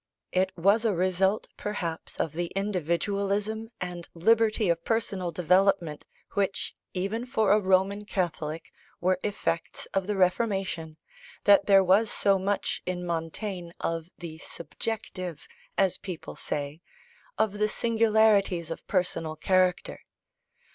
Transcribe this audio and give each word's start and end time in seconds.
It 0.31 0.51
was 0.57 0.83
a 0.83 0.95
result, 0.95 1.47
perhaps, 1.57 2.19
of 2.19 2.33
the 2.33 2.47
individualism 2.55 3.69
and 3.79 4.09
liberty 4.15 4.67
of 4.67 4.83
personal 4.83 5.29
development, 5.29 6.05
which, 6.33 6.73
even 6.95 7.23
for 7.27 7.51
a 7.51 7.59
Roman 7.59 8.05
Catholic, 8.05 8.71
were 8.99 9.19
effects 9.23 9.87
of 9.93 10.07
the 10.07 10.15
Reformation, 10.17 10.97
that 11.43 11.67
there 11.67 11.83
was 11.83 12.09
so 12.09 12.39
much 12.39 12.81
in 12.87 13.05
Montaigne 13.05 13.73
of 13.79 14.09
the 14.17 14.39
"subjective," 14.39 15.47
as 15.77 15.99
people 15.99 16.35
say, 16.35 16.81
of 17.37 17.59
the 17.59 17.69
singularities 17.69 18.71
of 18.71 18.87
personal 18.87 19.35
character. 19.35 20.01